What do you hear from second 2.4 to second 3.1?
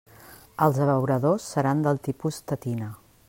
tetina.